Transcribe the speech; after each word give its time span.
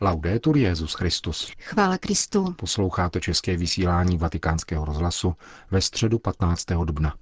Laudetur 0.00 0.56
Jezus 0.56 0.94
Christus. 0.94 1.52
Chvála 1.60 1.98
Kristu. 1.98 2.54
Posloucháte 2.56 3.20
české 3.20 3.56
vysílání 3.56 4.18
Vatikánského 4.18 4.84
rozhlasu 4.84 5.34
ve 5.70 5.80
středu 5.80 6.18
15. 6.18 6.64
dubna. 6.84 7.14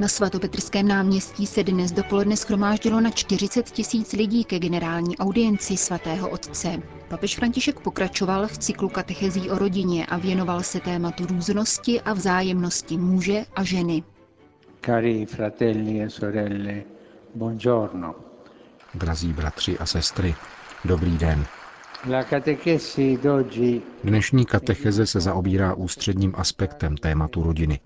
Na 0.00 0.08
svatopetrském 0.08 0.88
náměstí 0.88 1.46
se 1.46 1.64
dnes 1.64 1.92
dopoledne 1.92 2.36
schromáždilo 2.36 3.00
na 3.00 3.10
40 3.10 3.70
tisíc 3.70 4.12
lidí 4.12 4.44
ke 4.44 4.58
generální 4.58 5.18
audienci 5.18 5.76
svatého 5.76 6.30
otce. 6.30 6.82
Papež 7.08 7.36
František 7.36 7.80
pokračoval 7.80 8.48
v 8.48 8.58
cyklu 8.58 8.88
katechezí 8.88 9.50
o 9.50 9.58
rodině 9.58 10.06
a 10.06 10.18
věnoval 10.18 10.62
se 10.62 10.80
tématu 10.80 11.26
různosti 11.26 12.00
a 12.00 12.12
vzájemnosti 12.12 12.98
muže 12.98 13.44
a 13.56 13.64
ženy. 13.64 14.02
Cari 14.84 15.24
fratelli 15.26 16.02
e 16.02 16.10
sorelle, 16.10 16.84
buongiorno. 17.32 18.14
Drazí 18.94 19.32
bratři 19.32 19.78
a 19.78 19.86
sestry, 19.86 20.34
dobrý 20.84 21.18
den. 21.18 21.46
Dnešní 24.04 24.44
katecheze 24.46 25.06
se 25.06 25.20
zaobírá 25.20 25.74
ústředním 25.74 26.32
aspektem 26.36 26.96
tématu 26.96 27.42
rodiny, 27.42 27.80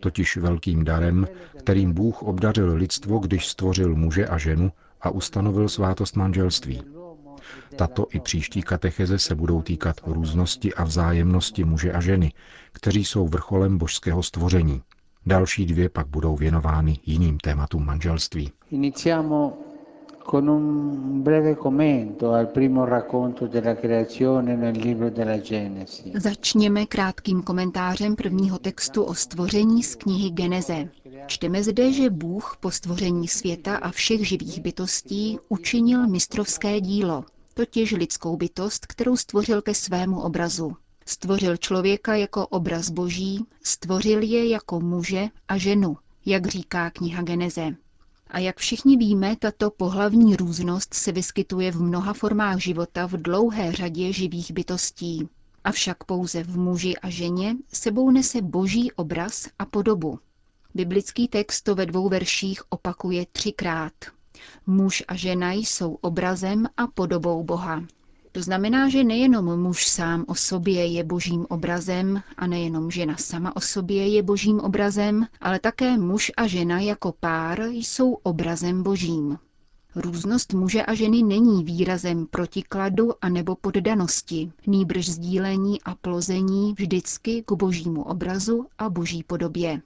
totiž 0.00 0.36
velkým 0.36 0.84
darem, 0.84 1.26
kterým 1.58 1.92
Bůh 1.92 2.22
obdařil 2.22 2.74
lidstvo, 2.74 3.18
když 3.18 3.46
stvořil 3.46 3.94
muže 3.96 4.26
a 4.26 4.38
ženu 4.38 4.72
a 5.00 5.10
ustanovil 5.10 5.68
svátost 5.68 6.16
manželství. 6.16 6.82
Tato 7.76 8.06
i 8.10 8.20
příští 8.20 8.62
katecheze 8.62 9.18
se 9.18 9.34
budou 9.34 9.62
týkat 9.62 10.00
různosti 10.06 10.74
a 10.74 10.84
vzájemnosti 10.84 11.64
muže 11.64 11.92
a 11.92 12.00
ženy, 12.00 12.32
kteří 12.72 13.04
jsou 13.04 13.28
vrcholem 13.28 13.78
božského 13.78 14.22
stvoření. 14.22 14.82
Další 15.26 15.66
dvě 15.66 15.88
pak 15.88 16.06
budou 16.06 16.36
věnovány 16.36 16.98
jiným 17.06 17.38
tématům 17.38 17.86
manželství. 17.86 18.52
iniziamo 18.70 19.52
con 20.30 20.50
un 20.50 21.22
breve 21.22 21.54
commento 21.56 22.32
al 22.32 22.46
primo 22.46 22.84
racconto 22.86 23.46
della 23.46 23.74
creazione 23.74 24.56
nel 24.56 24.74
libro 24.76 25.10
della 25.10 25.36
Genesi. 25.36 26.12
Začněme 26.14 26.86
krátkým 26.86 27.42
komentářem 27.42 28.16
prvního 28.16 28.58
textu 28.58 29.02
o 29.02 29.14
stvoření 29.14 29.82
z 29.82 29.94
knihy 29.94 30.30
Geneze. 30.30 30.88
Čteme 31.26 31.62
zde, 31.62 31.92
že 31.92 32.10
Bůh 32.10 32.56
po 32.60 32.70
stvoření 32.70 33.28
světa 33.28 33.76
a 33.76 33.90
všech 33.90 34.28
živých 34.28 34.60
bytostí 34.60 35.38
učinil 35.48 36.08
mistrovské 36.08 36.80
dílo, 36.80 37.24
totiž 37.54 37.92
lidskou 37.92 38.36
bytost, 38.36 38.86
kterou 38.86 39.16
stvořil 39.16 39.62
ke 39.62 39.74
svému 39.74 40.20
obrazu. 40.20 40.76
Stvořil 41.06 41.56
člověka 41.56 42.14
jako 42.14 42.46
obraz 42.46 42.90
boží, 42.90 43.46
stvořil 43.62 44.22
je 44.22 44.48
jako 44.48 44.80
muže 44.80 45.28
a 45.48 45.58
ženu, 45.58 45.96
jak 46.26 46.46
říká 46.46 46.90
kniha 46.90 47.22
Geneze. 47.22 47.76
A 48.30 48.38
jak 48.38 48.58
všichni 48.58 48.96
víme, 48.96 49.36
tato 49.36 49.70
pohlavní 49.70 50.36
různost 50.36 50.94
se 50.94 51.12
vyskytuje 51.12 51.72
v 51.72 51.82
mnoha 51.82 52.12
formách 52.12 52.58
života 52.58 53.06
v 53.06 53.12
dlouhé 53.12 53.72
řadě 53.72 54.12
živých 54.12 54.52
bytostí. 54.52 55.28
Avšak 55.64 56.04
pouze 56.04 56.42
v 56.42 56.58
muži 56.58 56.96
a 56.96 57.10
ženě 57.10 57.56
sebou 57.72 58.10
nese 58.10 58.42
boží 58.42 58.92
obraz 58.92 59.48
a 59.58 59.66
podobu. 59.66 60.18
Biblický 60.74 61.28
text 61.28 61.62
to 61.62 61.74
ve 61.74 61.86
dvou 61.86 62.08
verších 62.08 62.72
opakuje 62.72 63.26
třikrát. 63.32 63.92
Muž 64.66 65.02
a 65.08 65.16
žena 65.16 65.52
jsou 65.52 65.94
obrazem 65.94 66.66
a 66.76 66.86
podobou 66.86 67.42
Boha. 67.42 67.84
To 68.32 68.42
znamená, 68.42 68.88
že 68.88 69.04
nejenom 69.04 69.60
muž 69.60 69.86
sám 69.88 70.24
o 70.28 70.34
sobě 70.34 70.86
je 70.86 71.04
božím 71.04 71.46
obrazem 71.48 72.22
a 72.36 72.46
nejenom 72.46 72.90
žena 72.90 73.16
sama 73.16 73.56
o 73.56 73.60
sobě 73.60 74.08
je 74.08 74.22
božím 74.22 74.60
obrazem, 74.60 75.26
ale 75.40 75.58
také 75.60 75.98
muž 75.98 76.32
a 76.36 76.46
žena 76.46 76.80
jako 76.80 77.14
pár 77.20 77.60
jsou 77.66 78.12
obrazem 78.12 78.82
božím. 78.82 79.38
Různost 79.94 80.52
muže 80.54 80.82
a 80.82 80.94
ženy 80.94 81.22
není 81.22 81.64
výrazem 81.64 82.26
protikladu 82.26 83.12
a 83.20 83.28
nebo 83.28 83.54
poddanosti, 83.56 84.52
nýbrž 84.66 85.08
sdílení 85.08 85.82
a 85.82 85.94
plození 85.94 86.74
vždycky 86.78 87.42
k 87.46 87.52
božímu 87.52 88.02
obrazu 88.02 88.66
a 88.78 88.90
boží 88.90 89.22
podobě. 89.22 89.82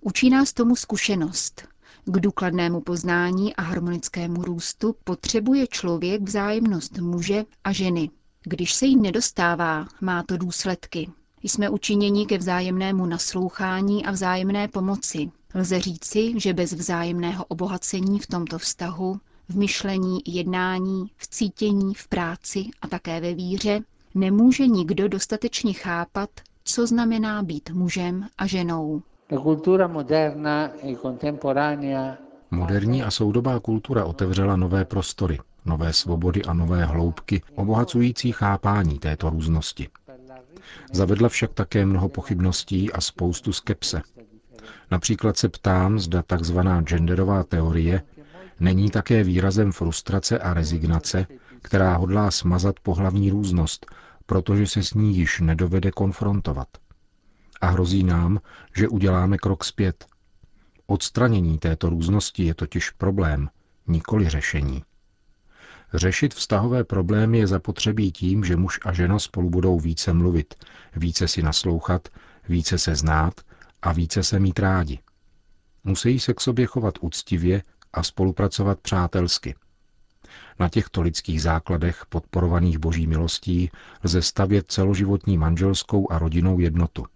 Učí 0.00 0.30
nás 0.30 0.52
tomu 0.52 0.76
zkušenost. 0.76 1.69
K 2.04 2.20
důkladnému 2.20 2.80
poznání 2.80 3.56
a 3.56 3.62
harmonickému 3.62 4.42
růstu 4.42 4.96
potřebuje 5.04 5.66
člověk 5.66 6.22
vzájemnost 6.22 6.98
muže 6.98 7.44
a 7.64 7.72
ženy. 7.72 8.10
Když 8.44 8.74
se 8.74 8.86
jí 8.86 8.96
nedostává, 8.96 9.86
má 10.00 10.22
to 10.22 10.36
důsledky. 10.36 11.10
Jsme 11.42 11.70
učiněni 11.70 12.26
ke 12.26 12.38
vzájemnému 12.38 13.06
naslouchání 13.06 14.06
a 14.06 14.10
vzájemné 14.10 14.68
pomoci. 14.68 15.30
Lze 15.54 15.80
říci, 15.80 16.32
že 16.36 16.52
bez 16.54 16.72
vzájemného 16.72 17.44
obohacení 17.44 18.18
v 18.18 18.26
tomto 18.26 18.58
vztahu, 18.58 19.20
v 19.48 19.56
myšlení, 19.56 20.18
jednání, 20.26 21.10
v 21.16 21.26
cítění, 21.28 21.94
v 21.94 22.08
práci 22.08 22.64
a 22.82 22.88
také 22.88 23.20
ve 23.20 23.34
víře, 23.34 23.80
nemůže 24.14 24.66
nikdo 24.66 25.08
dostatečně 25.08 25.72
chápat, 25.72 26.30
co 26.64 26.86
znamená 26.86 27.42
být 27.42 27.70
mužem 27.70 28.28
a 28.38 28.46
ženou. 28.46 29.02
E 29.32 29.36
Moderní 32.50 33.02
a 33.02 33.10
soudobá 33.10 33.60
kultura 33.60 34.04
otevřela 34.04 34.56
nové 34.56 34.84
prostory, 34.84 35.38
nové 35.64 35.92
svobody 35.92 36.42
a 36.42 36.52
nové 36.52 36.84
hloubky, 36.84 37.42
obohacující 37.54 38.32
chápání 38.32 38.98
této 38.98 39.30
různosti. 39.30 39.88
Zavedla 40.92 41.28
však 41.28 41.52
také 41.54 41.86
mnoho 41.86 42.08
pochybností 42.08 42.92
a 42.92 43.00
spoustu 43.00 43.52
skepse. 43.52 44.02
Například 44.90 45.36
se 45.36 45.48
ptám, 45.48 45.98
zda 45.98 46.22
takzvaná 46.22 46.80
genderová 46.82 47.44
teorie 47.44 48.02
není 48.60 48.90
také 48.90 49.24
výrazem 49.24 49.72
frustrace 49.72 50.38
a 50.38 50.54
rezignace, 50.54 51.26
která 51.62 51.96
hodlá 51.96 52.30
smazat 52.30 52.80
pohlavní 52.80 53.30
různost, 53.30 53.86
protože 54.26 54.66
se 54.66 54.82
s 54.82 54.94
ní 54.94 55.16
již 55.16 55.40
nedovede 55.40 55.90
konfrontovat. 55.90 56.68
A 57.60 57.66
hrozí 57.66 58.04
nám, 58.04 58.40
že 58.76 58.88
uděláme 58.88 59.38
krok 59.38 59.64
zpět. 59.64 60.06
Odstranění 60.86 61.58
této 61.58 61.88
různosti 61.88 62.44
je 62.44 62.54
totiž 62.54 62.90
problém, 62.90 63.48
nikoli 63.86 64.28
řešení. 64.28 64.84
Řešit 65.94 66.34
vztahové 66.34 66.84
problémy 66.84 67.38
je 67.38 67.46
zapotřebí 67.46 68.12
tím, 68.12 68.44
že 68.44 68.56
muž 68.56 68.80
a 68.84 68.92
žena 68.92 69.18
spolu 69.18 69.50
budou 69.50 69.80
více 69.80 70.12
mluvit, 70.12 70.54
více 70.96 71.28
si 71.28 71.42
naslouchat, 71.42 72.08
více 72.48 72.78
se 72.78 72.94
znát 72.94 73.40
a 73.82 73.92
více 73.92 74.22
se 74.22 74.38
mít 74.38 74.58
rádi. 74.58 74.98
Musí 75.84 76.20
se 76.20 76.34
k 76.34 76.40
sobě 76.40 76.66
chovat 76.66 76.94
úctivě 77.00 77.62
a 77.92 78.02
spolupracovat 78.02 78.80
přátelsky. 78.80 79.54
Na 80.58 80.68
těchto 80.68 81.02
lidských 81.02 81.42
základech, 81.42 82.06
podporovaných 82.08 82.78
boží 82.78 83.06
milostí, 83.06 83.70
lze 84.04 84.22
stavět 84.22 84.72
celoživotní 84.72 85.38
manželskou 85.38 86.12
a 86.12 86.18
rodinnou 86.18 86.58
jednotu. 86.58 87.06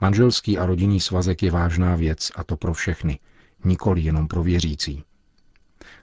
Manželský 0.00 0.58
a 0.58 0.66
rodinný 0.66 1.00
svazek 1.00 1.42
je 1.42 1.50
vážná 1.50 1.96
věc, 1.96 2.32
a 2.34 2.44
to 2.44 2.56
pro 2.56 2.74
všechny, 2.74 3.18
nikoli 3.64 4.00
jenom 4.00 4.28
pro 4.28 4.42
věřící. 4.42 5.04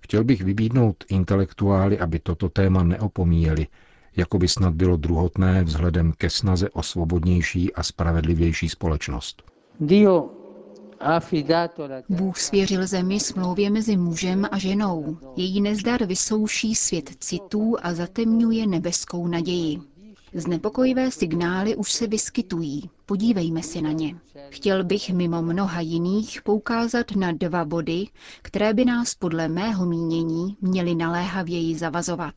Chtěl 0.01 0.23
bych 0.23 0.41
vybídnout 0.41 1.03
intelektuály, 1.09 1.99
aby 1.99 2.19
toto 2.19 2.49
téma 2.49 2.83
neopomíjeli, 2.83 3.67
jako 4.15 4.37
by 4.37 4.47
snad 4.47 4.73
bylo 4.73 4.97
druhotné 4.97 5.63
vzhledem 5.63 6.13
ke 6.17 6.29
snaze 6.29 6.69
o 6.69 6.83
svobodnější 6.83 7.73
a 7.73 7.83
spravedlivější 7.83 8.69
společnost. 8.69 9.43
Dio 9.79 10.29
ha 11.01 11.15
affidato 11.15 11.87
la 11.87 12.01
Bůh 12.09 12.39
svěřil 12.39 12.87
zemi 12.87 13.19
smlouvě 13.19 13.69
mezi 13.69 13.97
mužem 13.97 14.47
a 14.51 14.57
ženou. 14.57 15.17
Její 15.35 15.61
nezdar 15.61 16.05
vysouší 16.05 16.75
svět 16.75 17.09
citů 17.19 17.75
a 17.81 17.93
zatemňuje 17.93 18.67
nebeskou 18.67 19.27
naději. 19.27 19.79
Znepokojivé 20.33 21.11
signály 21.11 21.75
už 21.75 21.91
se 21.91 22.07
vyskytují. 22.07 22.89
Podívejme 23.05 23.63
se 23.63 23.81
na 23.81 23.91
ně. 23.91 24.15
Chtěl 24.49 24.83
bych 24.83 25.09
mimo 25.13 25.41
mnoha 25.41 25.81
jiných 25.81 26.41
poukázat 26.41 27.11
na 27.15 27.31
dva 27.31 27.65
body, 27.65 28.07
které 28.41 28.73
by 28.73 28.85
nás 28.85 29.15
podle 29.15 29.47
mého 29.47 29.85
mínění 29.85 30.57
měly 30.61 30.95
naléhavěji 30.95 31.77
zavazovat. 31.77 32.35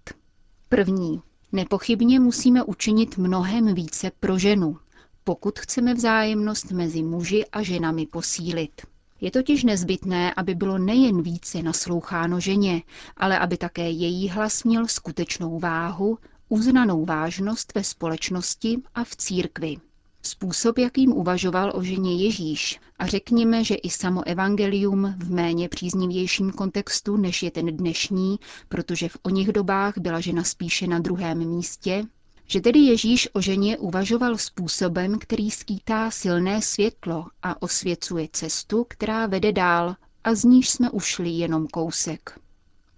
První. 0.69 1.21
Nepochybně 1.53 2.21
musíme 2.21 2.63
učinit 2.65 3.19
mnohem 3.19 3.75
více 3.75 4.11
pro 4.21 4.39
ženu, 4.39 4.77
pokud 5.25 5.59
chceme 5.59 5.95
vzájemnost 5.95 6.71
mezi 6.71 7.03
muži 7.03 7.45
a 7.53 7.63
ženami 7.63 8.07
posílit. 8.07 8.81
Je 9.21 9.31
totiž 9.31 9.65
nezbytné, 9.65 10.35
aby 10.35 10.55
bylo 10.55 10.79
nejen 10.79 11.23
více 11.23 11.63
nasloucháno 11.63 12.41
ženě, 12.41 12.83
ale 13.17 13.39
aby 13.39 13.57
také 13.57 13.91
její 13.91 14.29
hlas 14.29 14.65
měl 14.65 14.87
skutečnou 14.87 15.59
váhu, 15.59 16.19
uznanou 16.55 17.05
vážnost 17.05 17.73
ve 17.75 17.85
společnosti 17.85 18.83
a 18.95 19.05
v 19.05 19.17
církvi. 19.17 19.77
Způsob, 20.23 20.79
jakým 20.79 21.13
uvažoval 21.13 21.73
o 21.75 21.83
ženě 21.83 22.17
Ježíš, 22.25 22.81
a 22.99 23.07
řekněme, 23.07 23.65
že 23.65 23.75
i 23.75 23.91
samo 23.91 24.27
evangelium 24.27 25.15
v 25.19 25.31
méně 25.31 25.69
příznivějším 25.69 26.51
kontextu, 26.53 27.17
než 27.17 27.43
je 27.43 27.51
ten 27.51 27.77
dnešní, 27.77 28.39
protože 28.69 29.09
v 29.09 29.17
oněch 29.23 29.49
dobách 29.49 29.99
byla 29.99 30.21
žena 30.21 30.45
spíše 30.45 30.87
na 30.87 30.99
druhém 30.99 31.39
místě, 31.39 32.05
Že 32.47 32.61
tedy 32.61 32.79
Ježíš 32.79 33.29
o 33.33 33.41
ženě 33.41 33.79
uvažoval 33.79 34.39
způsobem, 34.39 35.19
který 35.19 35.51
skýtá 35.51 36.11
silné 36.11 36.63
světlo 36.63 37.27
a 37.43 37.63
osvěcuje 37.63 38.29
cestu, 38.33 38.87
která 38.89 39.27
vede 39.27 39.53
dál 39.53 39.97
a 40.25 40.35
z 40.35 40.45
níž 40.45 40.71
jsme 40.71 40.91
ušli 40.91 41.31
jenom 41.31 41.67
kousek. 41.67 42.44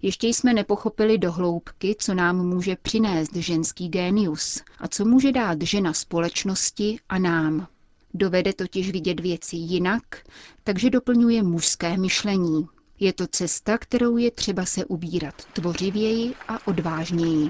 Ještě 0.07 0.29
jsme 0.29 0.55
nepochopili 0.55 1.19
do 1.19 1.33
hloubky, 1.33 1.97
co 1.99 2.15
nám 2.15 2.47
může 2.47 2.77
přinést 2.83 3.37
ženský 3.37 3.89
génius 3.89 4.63
a 4.79 4.89
co 4.89 5.05
může 5.05 5.33
dát 5.33 5.63
žena 5.63 5.93
společnosti 5.93 6.99
a 7.09 7.19
nám. 7.19 7.67
Dovede 8.15 8.53
totiž 8.53 8.91
vidět 8.91 9.21
věci 9.21 9.57
jinak, 9.57 10.03
takže 10.65 10.91
doplňuje 10.91 11.43
mužské 11.43 11.97
myšlení. 11.97 12.69
Je 13.01 13.13
to 13.13 13.27
cesta, 13.27 13.79
kterou 13.79 14.17
je 14.17 14.31
třeba 14.31 14.65
se 14.65 14.85
ubírat 14.85 15.35
tvořivěji 15.53 16.35
a 16.49 16.67
odvážněji. 16.69 17.49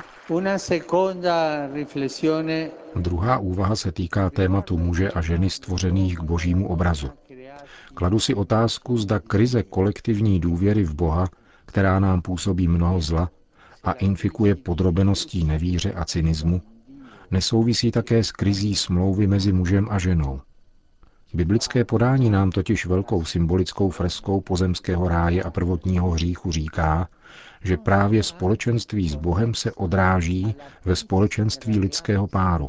Druhá 2.96 3.38
úvaha 3.38 3.76
se 3.76 3.92
týká 3.92 4.30
tématu 4.30 4.78
muže 4.78 5.10
a 5.10 5.20
ženy 5.20 5.50
stvořených 5.50 6.18
k 6.18 6.22
božímu 6.22 6.68
obrazu. 6.68 7.10
Kladu 7.94 8.18
si 8.20 8.34
otázku, 8.34 8.98
zda 8.98 9.18
krize 9.18 9.62
kolektivní 9.62 10.40
důvěry 10.40 10.84
v 10.84 10.94
Boha, 10.94 11.28
která 11.66 12.00
nám 12.00 12.22
působí 12.22 12.68
mnoho 12.68 13.00
zla 13.00 13.30
a 13.84 13.92
infikuje 13.92 14.54
podrobeností 14.54 15.44
nevíře 15.44 15.92
a 15.92 16.04
cynismu, 16.04 16.62
nesouvisí 17.30 17.90
také 17.90 18.24
s 18.24 18.32
krizí 18.32 18.74
smlouvy 18.74 19.26
mezi 19.26 19.52
mužem 19.52 19.88
a 19.90 19.98
ženou. 19.98 20.40
Biblické 21.34 21.84
podání 21.84 22.30
nám 22.30 22.50
totiž 22.50 22.86
velkou 22.86 23.24
symbolickou 23.24 23.90
freskou 23.90 24.40
pozemského 24.40 25.08
ráje 25.08 25.42
a 25.42 25.50
prvotního 25.50 26.10
hříchu 26.10 26.52
říká, 26.52 27.08
že 27.62 27.76
právě 27.76 28.22
společenství 28.22 29.08
s 29.08 29.14
Bohem 29.14 29.54
se 29.54 29.72
odráží 29.72 30.54
ve 30.84 30.96
společenství 30.96 31.78
lidského 31.78 32.26
páru 32.26 32.68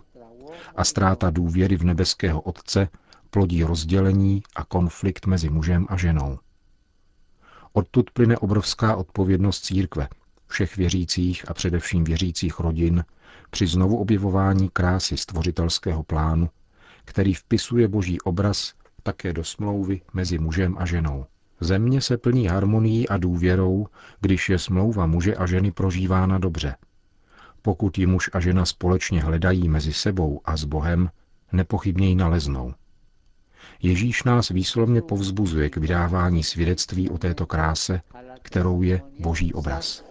a 0.75 0.83
ztráta 0.83 1.29
důvěry 1.29 1.77
v 1.77 1.83
nebeského 1.83 2.41
Otce 2.41 2.87
plodí 3.29 3.63
rozdělení 3.63 4.43
a 4.55 4.65
konflikt 4.65 5.25
mezi 5.25 5.49
mužem 5.49 5.85
a 5.89 5.97
ženou. 5.97 6.39
Odtud 7.77 8.11
plyne 8.11 8.37
obrovská 8.37 8.95
odpovědnost 8.95 9.65
církve, 9.65 10.07
všech 10.47 10.77
věřících 10.77 11.49
a 11.49 11.53
především 11.53 12.03
věřících 12.03 12.59
rodin 12.59 13.05
při 13.49 13.67
znovu 13.67 13.97
objevování 13.97 14.69
krásy 14.69 15.17
stvořitelského 15.17 16.03
plánu, 16.03 16.49
který 17.05 17.33
vpisuje 17.33 17.87
boží 17.87 18.21
obraz 18.21 18.73
také 19.03 19.33
do 19.33 19.43
smlouvy 19.43 20.01
mezi 20.13 20.39
mužem 20.39 20.75
a 20.77 20.85
ženou. 20.85 21.25
Země 21.59 22.01
se 22.01 22.17
plní 22.17 22.47
harmonií 22.47 23.09
a 23.09 23.17
důvěrou, 23.17 23.87
když 24.21 24.49
je 24.49 24.59
smlouva 24.59 25.05
muže 25.05 25.35
a 25.35 25.45
ženy 25.45 25.71
prožívána 25.71 26.37
dobře. 26.37 26.75
Pokud 27.61 27.97
ji 27.97 28.05
muž 28.05 28.29
a 28.33 28.39
žena 28.39 28.65
společně 28.65 29.21
hledají 29.23 29.69
mezi 29.69 29.93
sebou 29.93 30.41
a 30.45 30.57
s 30.57 30.63
Bohem, 30.63 31.09
nepochybně 31.51 32.09
ji 32.09 32.15
naleznou. 32.15 32.73
Ježíš 33.81 34.23
nás 34.23 34.49
výslovně 34.49 35.01
povzbuzuje 35.01 35.69
k 35.69 35.77
vydávání 35.77 36.43
svědectví 36.43 37.09
o 37.09 37.17
této 37.17 37.45
kráse, 37.45 38.01
kterou 38.41 38.81
je 38.81 39.01
boží 39.19 39.53
obraz. 39.53 40.03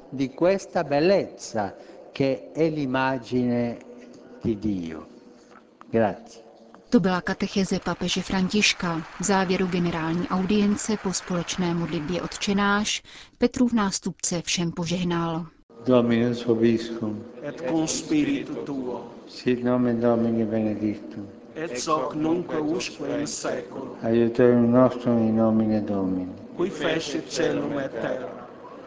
To 6.90 7.00
byla 7.00 7.20
katecheze 7.20 7.80
papeže 7.84 8.22
Františka. 8.22 9.02
V 9.20 9.24
závěru 9.24 9.66
generální 9.66 10.28
audience 10.28 10.96
po 11.02 11.12
společné 11.12 11.74
modlitbě 11.74 12.22
odčenáš 12.22 13.02
Petrův 13.38 13.72
nástupce 13.72 14.42
všem 14.42 14.72
požehnal. 14.72 15.46
Dominus 15.86 16.44
vobiscum. 16.44 17.24
Et 17.42 17.60
cum 17.68 17.86
spiritu 17.86 18.54
tuo. 18.54 19.10
Sit 19.28 19.64
nomen 19.64 20.00
Domini 20.00 20.44
benedictum. 20.44 21.28
Et 21.56 21.88
hoc 21.88 22.14
nunc 22.14 22.52
usque 22.60 23.00
in 23.20 23.26
seculum. 23.26 23.96
Aiuterium 24.02 24.70
nostrum 24.70 25.18
in 25.18 25.36
nomine 25.36 25.80
Domini. 25.80 26.28
Qui 26.56 26.70
fecit 26.70 27.30
celum 27.30 27.78
et 27.78 27.90
terra. 27.92 28.28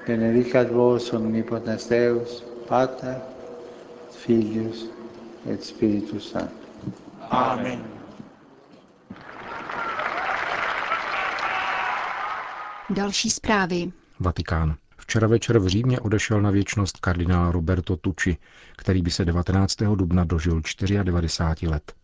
Benedicat 0.05 0.69
vos 0.69 1.13
omnipotens 1.13 1.87
Deus, 1.87 2.43
Pater, 2.67 3.21
Filius 4.11 4.85
et 5.49 5.63
Spiritus 5.63 6.29
Sanctus. 6.29 6.69
Amen. 7.29 7.83
Další 12.89 13.29
zprávy. 13.29 13.91
Vatikán. 14.19 14.75
Včera 14.97 15.27
večer 15.27 15.59
v 15.59 15.67
Římě 15.67 15.99
odešel 15.99 16.41
na 16.41 16.51
věčnost 16.51 16.97
kardinál 16.97 17.51
Roberto 17.51 17.95
Tucci, 17.95 18.37
který 18.77 19.01
by 19.01 19.11
se 19.11 19.25
19. 19.25 19.75
dubna 19.95 20.23
dožil 20.23 20.61
94 21.03 21.67
let. 21.67 21.98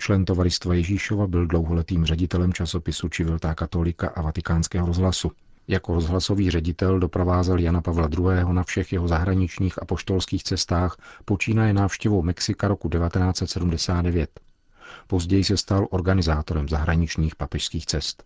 Člen 0.00 0.24
tovaristva 0.24 0.74
Ježíšova 0.74 1.26
byl 1.26 1.46
dlouholetým 1.46 2.04
ředitelem 2.04 2.52
časopisu 2.52 3.08
Civiltà 3.08 3.54
Katolika 3.54 4.08
a 4.08 4.22
vatikánského 4.22 4.86
rozhlasu. 4.86 5.30
Jako 5.68 5.94
rozhlasový 5.94 6.50
ředitel 6.50 6.98
doprovázel 6.98 7.58
Jana 7.58 7.80
Pavla 7.82 8.08
II. 8.18 8.52
na 8.52 8.62
všech 8.62 8.92
jeho 8.92 9.08
zahraničních 9.08 9.82
a 9.82 9.84
poštolských 9.84 10.42
cestách, 10.42 10.96
počínaje 11.24 11.72
návštěvou 11.72 12.22
Mexika 12.22 12.68
roku 12.68 12.88
1979. 12.88 14.40
Později 15.06 15.44
se 15.44 15.56
stal 15.56 15.86
organizátorem 15.90 16.68
zahraničních 16.68 17.36
papežských 17.36 17.86
cest. 17.86 18.24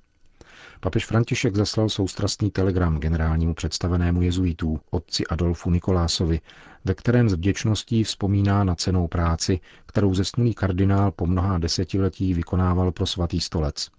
Papež 0.85 1.07
František 1.07 1.57
zaslal 1.57 1.89
soustrastný 1.89 2.51
telegram 2.51 2.99
generálnímu 2.99 3.55
představenému 3.55 4.23
jezuitů, 4.23 4.81
otci 4.91 5.27
Adolfu 5.27 5.71
Nikolásovi, 5.71 6.41
ve 6.85 6.95
kterém 6.95 7.29
s 7.29 7.33
vděčností 7.33 8.05
vzpomíná 8.05 8.65
na 8.65 8.75
cenou 8.75 9.09
práci, 9.09 9.61
kterou 9.87 10.15
zesnulý 10.15 10.55
kardinál 10.55 11.11
po 11.11 11.27
mnoha 11.27 11.59
desetiletí 11.59 12.35
vykonával 12.35 12.93
pro 12.93 13.07
svatý 13.07 13.41
stolec. 13.41 13.91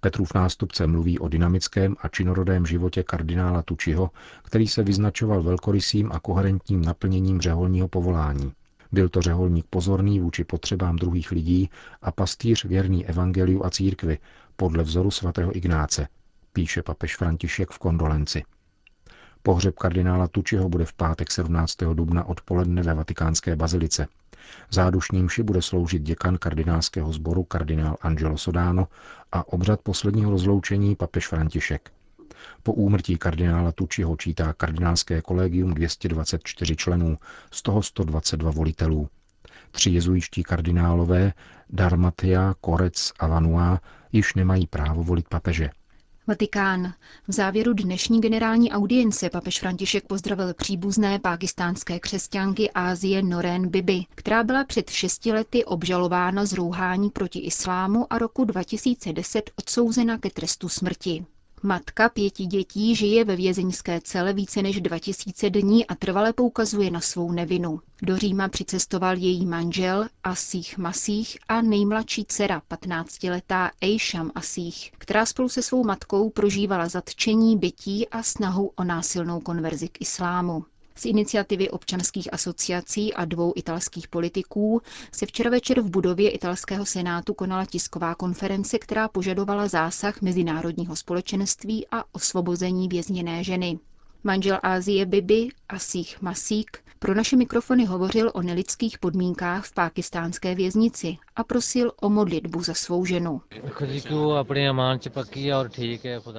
Petrův 0.00 0.34
nástupce 0.34 0.86
mluví 0.86 1.18
o 1.18 1.28
dynamickém 1.28 1.96
a 2.00 2.08
činorodém 2.08 2.66
životě 2.66 3.02
kardinála 3.02 3.62
Tučiho, 3.62 4.10
který 4.42 4.68
se 4.68 4.82
vyznačoval 4.82 5.42
velkorysým 5.42 6.12
a 6.12 6.20
koherentním 6.20 6.82
naplněním 6.82 7.40
řeholního 7.40 7.88
povolání. 7.88 8.52
Byl 8.92 9.08
to 9.08 9.22
řeholník 9.22 9.66
pozorný 9.70 10.20
vůči 10.20 10.44
potřebám 10.44 10.96
druhých 10.96 11.30
lidí 11.30 11.70
a 12.02 12.12
pastýř 12.12 12.64
věrný 12.64 13.06
evangeliu 13.06 13.64
a 13.64 13.70
církvi, 13.70 14.18
podle 14.60 14.82
vzoru 14.82 15.10
svatého 15.10 15.56
Ignáce, 15.56 16.08
píše 16.52 16.82
papež 16.82 17.16
František 17.16 17.70
v 17.70 17.78
kondolenci. 17.78 18.42
Pohřeb 19.42 19.74
kardinála 19.74 20.28
Tučiho 20.28 20.68
bude 20.68 20.84
v 20.84 20.92
pátek 20.92 21.30
17. 21.30 21.76
dubna 21.94 22.24
odpoledne 22.24 22.82
ve 22.82 22.94
vatikánské 22.94 23.56
bazilice. 23.56 24.06
Zádušním 24.70 25.28
ši 25.28 25.42
bude 25.42 25.62
sloužit 25.62 26.02
děkan 26.02 26.38
kardinálského 26.38 27.12
sboru 27.12 27.44
kardinál 27.44 27.96
Angelo 28.00 28.38
Sodano 28.38 28.88
a 29.32 29.48
obřad 29.48 29.80
posledního 29.80 30.30
rozloučení 30.30 30.96
papež 30.96 31.28
František. 31.28 31.92
Po 32.62 32.72
úmrtí 32.72 33.16
kardinála 33.18 33.72
Tučiho 33.72 34.16
čítá 34.16 34.52
kardinálské 34.52 35.22
kolegium 35.22 35.74
224 35.74 36.76
členů, 36.76 37.18
z 37.50 37.62
toho 37.62 37.82
122 37.82 38.50
volitelů. 38.50 39.08
Tři 39.70 39.90
jezuičtí 39.90 40.42
kardinálové, 40.42 41.32
Darmatia, 41.70 42.54
Korec 42.60 43.12
a 43.18 43.26
Vanua, 43.26 43.80
již 44.12 44.34
nemají 44.34 44.66
právo 44.66 45.02
volit 45.02 45.28
papeže. 45.28 45.70
Vatikán. 46.26 46.94
V 47.28 47.32
závěru 47.32 47.72
dnešní 47.72 48.20
generální 48.20 48.72
audience 48.72 49.30
papež 49.30 49.60
František 49.60 50.06
pozdravil 50.06 50.54
příbuzné 50.54 51.18
pákistánské 51.18 52.00
křesťanky 52.00 52.70
Ázie 52.70 53.22
Noren 53.22 53.68
Bibi, 53.68 54.04
která 54.14 54.44
byla 54.44 54.64
před 54.64 54.90
šesti 54.90 55.32
lety 55.32 55.64
obžalována 55.64 56.44
z 56.44 56.52
rouhání 56.52 57.10
proti 57.10 57.38
islámu 57.38 58.12
a 58.12 58.18
roku 58.18 58.44
2010 58.44 59.50
odsouzena 59.56 60.18
ke 60.18 60.30
trestu 60.30 60.68
smrti. 60.68 61.24
Matka 61.62 62.08
pěti 62.08 62.46
dětí 62.46 62.96
žije 62.96 63.24
ve 63.24 63.36
vězeňské 63.36 64.00
cele 64.00 64.32
více 64.32 64.62
než 64.62 64.80
2000 64.80 65.50
dní 65.50 65.86
a 65.86 65.94
trvale 65.94 66.32
poukazuje 66.32 66.90
na 66.90 67.00
svou 67.00 67.32
nevinu. 67.32 67.80
Do 68.02 68.16
Říma 68.18 68.48
přicestoval 68.48 69.16
její 69.16 69.46
manžel 69.46 70.08
Asích 70.24 70.78
Masích 70.78 71.38
a 71.48 71.62
nejmladší 71.62 72.24
dcera 72.24 72.62
15-letá 72.70 73.70
Ejšam 73.80 74.30
Asích, 74.34 74.92
která 74.98 75.26
spolu 75.26 75.48
se 75.48 75.62
svou 75.62 75.84
matkou 75.84 76.30
prožívala 76.30 76.88
zatčení, 76.88 77.56
bytí 77.58 78.08
a 78.08 78.22
snahu 78.22 78.72
o 78.76 78.84
násilnou 78.84 79.40
konverzi 79.40 79.88
k 79.88 80.00
islámu. 80.00 80.64
Z 80.94 81.04
iniciativy 81.04 81.70
občanských 81.70 82.32
asociací 82.32 83.14
a 83.14 83.24
dvou 83.24 83.52
italských 83.56 84.08
politiků 84.08 84.82
se 85.12 85.26
včera 85.26 85.50
večer 85.50 85.80
v 85.80 85.90
budově 85.90 86.30
italského 86.30 86.86
senátu 86.86 87.34
konala 87.34 87.64
tisková 87.64 88.14
konference, 88.14 88.78
která 88.78 89.08
požadovala 89.08 89.68
zásah 89.68 90.22
mezinárodního 90.22 90.96
společenství 90.96 91.86
a 91.90 92.04
osvobození 92.12 92.88
vězněné 92.88 93.44
ženy. 93.44 93.78
Manžel 94.24 94.58
Ázie 94.62 95.06
Bibi, 95.06 95.48
Asích 95.68 96.22
Masík, 96.22 96.78
pro 96.98 97.14
naše 97.14 97.36
mikrofony 97.36 97.84
hovořil 97.84 98.30
o 98.34 98.42
nelidských 98.42 98.98
podmínkách 98.98 99.64
v 99.64 99.74
pákistánské 99.74 100.54
věznici 100.54 101.16
a 101.36 101.44
prosil 101.44 101.92
o 102.00 102.10
modlitbu 102.10 102.62
za 102.62 102.74
svou 102.74 103.04
ženu. 103.04 103.40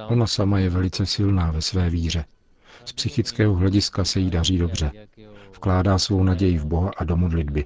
Ona 0.07 0.27
sama 0.27 0.59
je 0.59 0.69
velice 0.69 1.05
silná 1.05 1.51
ve 1.51 1.61
své 1.61 1.89
víře. 1.89 2.25
Z 2.85 2.93
psychického 2.93 3.55
hlediska 3.55 4.05
se 4.05 4.19
jí 4.19 4.29
daří 4.29 4.57
dobře. 4.57 4.91
Vkládá 5.55 5.97
svou 5.97 6.23
naději 6.23 6.57
v 6.57 6.65
Boha 6.65 6.91
a 6.97 7.03
do 7.03 7.17
modlitby. 7.17 7.65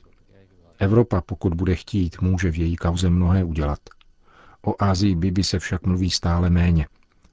Evropa, 0.80 1.22
pokud 1.22 1.54
bude 1.54 1.76
chtít, 1.76 2.22
může 2.22 2.52
v 2.52 2.58
její 2.58 2.76
kauze 2.76 3.10
mnohé 3.10 3.44
udělat. 3.44 3.80
O 4.66 4.84
Ázii 4.84 5.16
Bibi 5.16 5.44
se 5.44 5.60
však 5.60 5.86
mluví 5.86 6.10
stále 6.10 6.50
méně. 6.50 6.88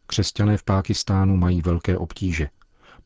Křesťané 0.07 0.57
v 0.57 0.65
Pákistánu 0.65 1.37
mají 1.37 1.63
velké 1.63 1.99
obtíže. 1.99 2.49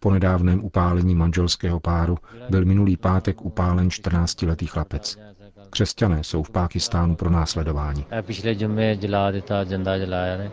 Po 0.00 0.10
nedávném 0.10 0.64
upálení 0.64 1.14
manželského 1.14 1.80
páru 1.80 2.18
byl 2.50 2.64
minulý 2.64 2.96
pátek 2.96 3.42
upálen 3.42 3.88
14-letý 3.88 4.66
chlapec. 4.66 5.18
Křesťané 5.70 6.24
jsou 6.24 6.42
v 6.42 6.50
Pákistánu 6.50 7.16
pro 7.16 7.30
následování. 7.30 8.06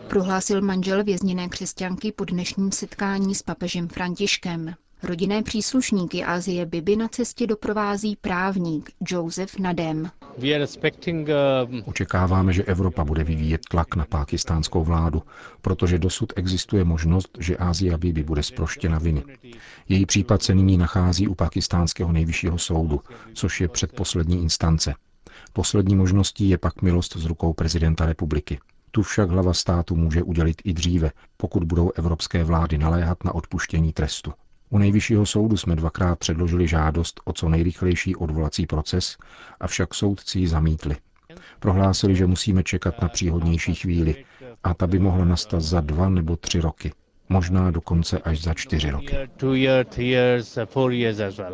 Prohlásil 0.08 0.60
manžel 0.62 1.04
vězněné 1.04 1.48
křesťanky 1.48 2.12
po 2.12 2.24
dnešním 2.24 2.72
setkání 2.72 3.34
s 3.34 3.42
papežem 3.42 3.88
Františkem. 3.88 4.74
Rodinné 5.02 5.42
příslušníky 5.42 6.24
Azie 6.24 6.66
Bibi 6.66 6.96
na 6.96 7.08
cestě 7.08 7.46
doprovází 7.46 8.16
právník 8.16 8.90
Joseph 9.08 9.58
Nadem. 9.58 10.10
Očekáváme, 11.84 12.52
že 12.52 12.64
Evropa 12.64 13.04
bude 13.04 13.24
vyvíjet 13.24 13.60
tlak 13.70 13.96
na 13.96 14.04
pákistánskou 14.04 14.84
vládu, 14.84 15.22
protože 15.62 15.98
dosud 15.98 16.32
existuje 16.36 16.84
možnost, 16.84 17.38
že 17.40 17.56
Asia 17.56 17.98
Bibi 17.98 18.22
bude 18.22 18.42
zproštěna 18.42 18.98
viny. 18.98 19.22
Její 19.88 20.06
případ 20.06 20.42
se 20.42 20.54
nyní 20.54 20.76
nachází 20.78 21.28
u 21.28 21.34
pakistánského 21.34 22.12
nejvyššího 22.12 22.58
soudu, 22.58 23.00
což 23.34 23.60
je 23.60 23.68
předposlední 23.68 24.42
instance. 24.42 24.94
Poslední 25.52 25.96
možností 25.96 26.48
je 26.48 26.58
pak 26.58 26.82
milost 26.82 27.16
z 27.16 27.24
rukou 27.24 27.52
prezidenta 27.52 28.06
republiky. 28.06 28.60
Tu 28.90 29.02
však 29.02 29.30
hlava 29.30 29.54
státu 29.54 29.96
může 29.96 30.22
udělit 30.22 30.62
i 30.64 30.72
dříve, 30.72 31.10
pokud 31.36 31.64
budou 31.64 31.90
evropské 31.90 32.44
vlády 32.44 32.78
naléhat 32.78 33.24
na 33.24 33.34
odpuštění 33.34 33.92
trestu. 33.92 34.32
U 34.70 34.78
nejvyššího 34.78 35.26
soudu 35.26 35.56
jsme 35.56 35.76
dvakrát 35.76 36.18
předložili 36.18 36.68
žádost 36.68 37.20
o 37.24 37.32
co 37.32 37.48
nejrychlejší 37.48 38.16
odvolací 38.16 38.66
proces, 38.66 39.16
avšak 39.60 39.94
soudci 39.94 40.38
ji 40.38 40.48
zamítli. 40.48 40.96
Prohlásili, 41.60 42.16
že 42.16 42.26
musíme 42.26 42.62
čekat 42.62 43.02
na 43.02 43.08
příhodnější 43.08 43.74
chvíli 43.74 44.24
a 44.64 44.74
ta 44.74 44.86
by 44.86 44.98
mohla 44.98 45.24
nastat 45.24 45.60
za 45.60 45.80
dva 45.80 46.08
nebo 46.08 46.36
tři 46.36 46.60
roky. 46.60 46.92
Možná 47.28 47.70
dokonce 47.70 48.18
až 48.18 48.42
za 48.42 48.54
čtyři 48.54 48.90
roky. 48.90 49.16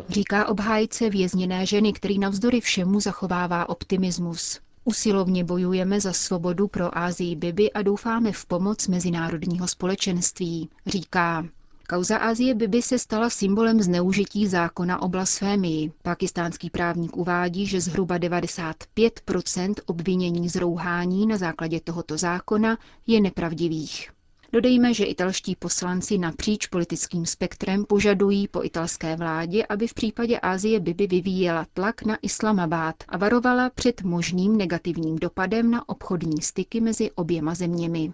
Říká 0.09 0.47
obhájce 0.47 1.09
vězněné 1.09 1.65
ženy, 1.65 1.93
který 1.93 2.19
navzdory 2.19 2.61
všemu 2.61 2.99
zachovává 2.99 3.69
optimismus. 3.69 4.59
Usilovně 4.83 5.43
bojujeme 5.43 6.01
za 6.01 6.13
svobodu 6.13 6.67
pro 6.67 6.97
Ázii 6.97 7.35
Bibi 7.35 7.71
a 7.71 7.81
doufáme 7.81 8.31
v 8.31 8.45
pomoc 8.45 8.87
mezinárodního 8.87 9.67
společenství, 9.67 10.69
říká. 10.87 11.45
Kauza 11.89 12.17
Azie 12.17 12.55
Bibi 12.55 12.81
se 12.81 12.99
stala 12.99 13.29
symbolem 13.29 13.81
zneužití 13.81 14.47
zákona 14.47 15.01
o 15.01 15.09
blasfémii. 15.09 15.91
Pakistánský 16.01 16.69
právník 16.69 17.17
uvádí, 17.17 17.65
že 17.67 17.81
zhruba 17.81 18.17
95% 18.17 19.73
obvinění 19.85 20.49
z 20.49 20.55
rouhání 20.55 21.27
na 21.27 21.37
základě 21.37 21.79
tohoto 21.79 22.17
zákona 22.17 22.77
je 23.07 23.21
nepravdivých. 23.21 24.09
Dodejme, 24.53 24.93
že 24.93 25.05
italští 25.05 25.55
poslanci 25.55 26.17
napříč 26.17 26.67
politickým 26.67 27.25
spektrem 27.25 27.85
požadují 27.85 28.47
po 28.47 28.63
italské 28.63 29.15
vládě, 29.15 29.65
aby 29.69 29.87
v 29.87 29.93
případě 29.93 30.39
Asie 30.39 30.79
Bibi 30.79 31.07
vyvíjela 31.07 31.65
tlak 31.73 32.01
na 32.03 32.17
Islamabad 32.21 32.95
a 33.07 33.17
varovala 33.17 33.69
před 33.69 34.01
možným 34.01 34.57
negativním 34.57 35.15
dopadem 35.15 35.71
na 35.71 35.89
obchodní 35.89 36.41
styky 36.41 36.81
mezi 36.81 37.11
oběma 37.11 37.55
zeměmi. 37.55 38.13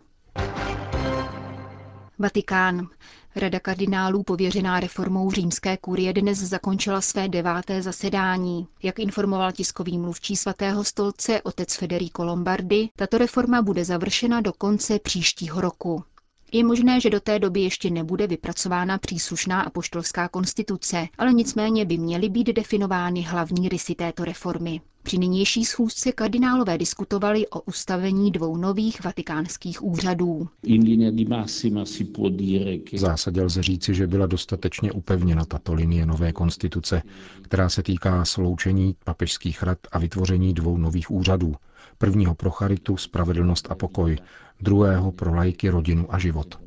Vatikán. 2.20 2.88
Rada 3.36 3.60
kardinálů 3.60 4.24
pověřená 4.24 4.80
reformou 4.80 5.32
římské 5.32 5.78
kurie 5.78 6.14
dnes 6.14 6.38
zakončila 6.40 7.02
své 7.02 7.28
deváté 7.30 7.82
zasedání. 7.82 8.68
Jak 8.84 9.00
informoval 9.00 9.52
tiskový 9.52 9.98
mluvčí 9.98 10.36
svatého 10.36 10.84
stolce 10.84 11.42
otec 11.42 11.76
Federico 11.76 12.24
Lombardi, 12.24 12.90
tato 12.96 13.18
reforma 13.18 13.62
bude 13.62 13.86
završena 13.86 14.42
do 14.42 14.54
konce 14.54 15.00
příštího 15.00 15.62
roku. 15.62 16.04
Je 16.52 16.64
možné, 16.64 17.02
že 17.02 17.10
do 17.10 17.20
té 17.20 17.40
doby 17.40 17.62
ještě 17.62 17.90
nebude 17.90 18.28
vypracována 18.28 18.98
příslušná 18.98 19.62
apoštolská 19.62 20.28
konstituce, 20.28 21.08
ale 21.18 21.34
nicméně 21.34 21.86
by 21.86 21.98
měly 21.98 22.30
být 22.30 22.48
definovány 22.48 23.22
hlavní 23.22 23.70
rysy 23.70 23.96
této 23.96 24.26
reformy. 24.26 24.82
Při 25.04 25.18
nynější 25.18 25.66
schůzce 25.66 26.12
kardinálové 26.12 26.78
diskutovali 26.78 27.48
o 27.48 27.62
ustavení 27.62 28.32
dvou 28.32 28.58
nových 28.58 29.04
vatikánských 29.04 29.84
úřadů. 29.84 30.48
V 32.92 32.98
zásadě 32.98 33.42
lze 33.42 33.64
říci, 33.64 33.96
že 33.96 34.08
byla 34.08 34.26
dostatečně 34.26 34.92
upevněna 34.92 35.46
tato 35.46 35.74
linie 35.74 36.06
nové 36.06 36.34
konstituce, 36.34 37.02
která 37.42 37.70
se 37.70 37.84
týká 37.84 38.26
sloučení 38.26 38.96
papežských 39.04 39.64
rad 39.64 39.78
a 39.92 40.00
vytvoření 40.00 40.54
dvou 40.54 40.78
nových 40.78 41.12
úřadů. 41.12 41.56
Prvního 41.98 42.36
pro 42.36 42.50
charitu, 42.52 42.98
spravedlnost 42.98 43.72
a 43.72 43.76
pokoj, 43.76 44.18
druhého 44.62 45.12
pro 45.12 45.36
lajky, 45.36 45.70
rodinu 45.70 46.14
a 46.14 46.20
život. 46.20 46.60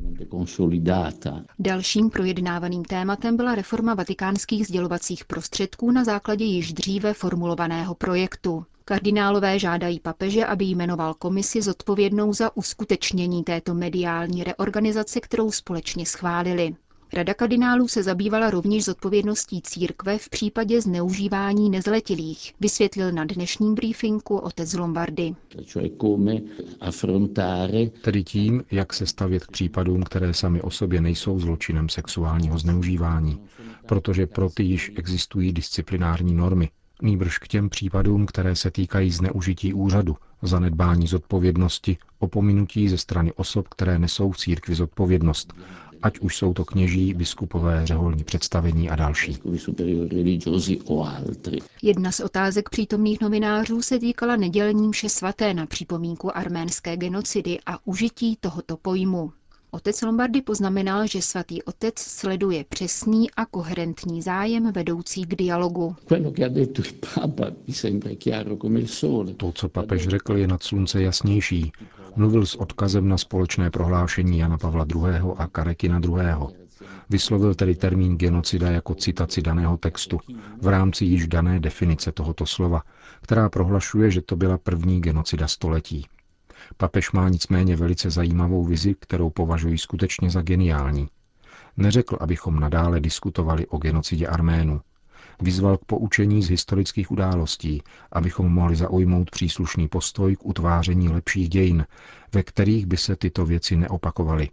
Dalším 1.59 2.11
projednávaným 2.11 2.85
tématem 2.85 3.37
byla 3.37 3.55
reforma 3.55 3.95
vatikánských 3.95 4.67
sdělovacích 4.67 5.25
prostředků 5.25 5.91
na 5.91 6.05
základě 6.05 6.45
již 6.45 6.73
dříve 6.73 7.15
formulovaného 7.15 7.95
projektu. 7.95 8.65
Kardinálové 8.85 9.59
žádají 9.59 10.01
papeže, 10.01 10.47
aby 10.47 10.65
jmenoval 10.65 11.15
komisi 11.15 11.63
zodpovědnou 11.63 12.33
za 12.33 12.57
uskutečnění 12.57 13.45
této 13.45 13.75
mediální 13.75 14.45
reorganizace, 14.45 15.21
kterou 15.21 15.51
společně 15.53 16.07
schválili. 16.07 16.75
Rada 17.13 17.35
kardinálů 17.35 17.89
se 17.89 18.03
zabývala 18.03 18.51
rovněž 18.51 18.85
zodpovědností 18.85 19.63
církve 19.63 20.19
v 20.19 20.29
případě 20.29 20.81
zneužívání 20.81 21.71
nezletilých, 21.71 22.55
vysvětlil 22.61 23.13
na 23.13 23.25
dnešním 23.25 23.75
briefingu 23.75 24.37
otec 24.39 24.75
Lombardy. 24.75 25.35
Tedy 28.03 28.25
tím, 28.25 28.65
jak 28.71 28.93
se 28.93 29.07
stavět 29.07 29.45
k 29.47 29.51
případům, 29.51 30.03
které 30.03 30.35
sami 30.35 30.63
o 30.63 30.71
sobě 30.71 31.01
nejsou 31.01 31.41
zločinem 31.41 31.89
sexuálního 31.89 32.59
zneužívání, 32.59 33.41
protože 33.87 34.27
pro 34.27 34.51
ty 34.51 34.63
již 34.63 34.93
existují 34.97 35.53
disciplinární 35.53 36.35
normy, 36.35 36.71
nýbrž 37.03 37.39
k 37.39 37.49
těm 37.49 37.69
případům, 37.69 38.27
které 38.27 38.57
se 38.57 38.71
týkají 38.71 39.11
zneužití 39.11 39.75
úřadu, 39.75 40.17
zanedbání 40.43 41.07
zodpovědnosti, 41.07 41.99
opominutí 42.19 42.89
ze 42.89 42.99
strany 42.99 43.33
osob, 43.33 43.69
které 43.69 43.99
nesou 43.99 44.31
v 44.31 44.37
církvi 44.37 44.75
zodpovědnost 44.75 45.53
ať 46.03 46.19
už 46.19 46.37
jsou 46.37 46.53
to 46.55 46.65
kněží, 46.65 47.15
biskupové, 47.15 47.87
řeholní 47.87 48.25
představení 48.25 48.91
a 48.91 48.97
další. 48.97 49.37
Jedna 51.83 52.13
z 52.13 52.21
otázek 52.21 52.69
přítomných 52.71 53.21
novinářů 53.21 53.83
se 53.83 53.99
týkala 53.99 54.37
nedělní 54.37 54.89
mše 54.89 55.09
svaté 55.09 55.55
na 55.55 55.67
připomínku 55.67 56.37
arménské 56.37 56.97
genocidy 56.97 57.59
a 57.67 57.87
užití 57.87 58.37
tohoto 58.41 58.77
pojmu. 58.77 59.33
Otec 59.73 60.03
Lombardy 60.03 60.43
poznamenal, 60.43 61.07
že 61.07 61.23
svatý 61.23 61.63
otec 61.63 61.99
sleduje 61.99 62.65
přesný 62.69 63.31
a 63.31 63.47
koherentní 63.47 64.23
zájem 64.23 64.73
vedoucí 64.73 65.23
k 65.25 65.35
dialogu. 65.35 65.97
To, 69.37 69.53
co 69.53 69.69
papež 69.69 70.09
řekl, 70.09 70.37
je 70.37 70.47
nad 70.47 70.63
slunce 70.63 71.03
jasnější. 71.03 71.73
Mluvil 72.17 72.47
s 72.47 72.55
odkazem 72.55 73.09
na 73.09 73.19
společné 73.19 73.71
prohlášení 73.71 74.39
Jana 74.39 74.59
Pavla 74.59 74.87
II. 74.95 75.03
a 75.37 75.47
Karekina 75.47 76.01
II. 76.05 76.61
Vyslovil 77.11 77.55
tedy 77.55 77.75
termín 77.75 78.17
genocida 78.17 78.71
jako 78.71 78.95
citaci 78.95 79.43
daného 79.43 79.77
textu 79.77 80.21
v 80.63 80.69
rámci 80.69 81.05
již 81.05 81.29
dané 81.29 81.61
definice 81.61 82.13
tohoto 82.13 82.47
slova, 82.47 82.83
která 83.23 83.49
prohlašuje, 83.49 84.11
že 84.11 84.23
to 84.23 84.37
byla 84.37 84.59
první 84.59 85.01
genocida 85.01 85.49
století. 85.49 86.07
Papež 86.77 87.13
má 87.13 87.29
nicméně 87.29 87.77
velice 87.77 88.11
zajímavou 88.11 88.65
vizi, 88.65 88.95
kterou 89.01 89.31
považuji 89.31 89.79
skutečně 89.79 90.31
za 90.31 90.43
geniální. 90.43 91.09
Neřekl, 91.77 92.17
abychom 92.21 92.61
nadále 92.61 93.01
diskutovali 93.01 93.67
o 93.67 93.79
genocidě 93.79 94.27
Arménů. 94.27 94.81
Vyzval 95.41 95.77
k 95.79 95.85
poučení 95.85 96.43
z 96.43 96.51
historických 96.51 97.11
událostí, 97.11 97.83
abychom 98.13 98.47
mohli 98.53 98.77
zaujmout 98.77 99.31
příslušný 99.31 99.89
postoj 99.89 100.37
k 100.37 100.47
utváření 100.47 101.09
lepších 101.09 101.49
dějin, 101.49 101.87
ve 102.35 102.43
kterých 102.43 102.87
by 102.87 102.97
se 102.97 103.17
tyto 103.17 103.47
věci 103.47 103.77
neopakovaly. 103.77 104.49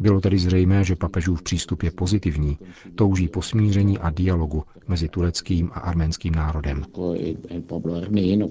Bylo 0.00 0.20
tedy 0.20 0.38
zřejmé, 0.38 0.84
že 0.84 0.96
papežův 0.96 1.42
přístup 1.42 1.82
je 1.82 1.90
pozitivní, 1.90 2.58
touží 2.94 3.28
po 3.28 3.42
smíření 3.42 3.98
a 3.98 4.10
dialogu 4.10 4.64
mezi 4.88 5.08
tureckým 5.08 5.70
a 5.74 5.80
arménským 5.80 6.34
národem. 6.34 6.84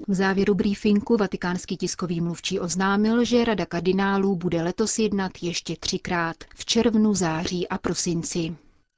V 0.08 0.14
závěru 0.14 0.54
briefingu 0.54 1.16
vatikánský 1.16 1.76
tiskový 1.76 2.20
mluvčí 2.20 2.60
oznámil, 2.60 3.24
že 3.24 3.44
Rada 3.44 3.66
kardinálů 3.66 4.36
bude 4.36 4.62
letos 4.62 4.98
jednat 4.98 5.32
ještě 5.42 5.76
třikrát 5.80 6.36
v 6.54 6.64
červnu, 6.64 7.14
září 7.14 7.68
a 7.68 7.78
prosinci. 7.78 8.56